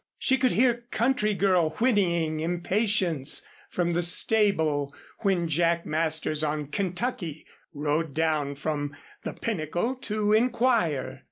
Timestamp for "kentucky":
6.69-7.45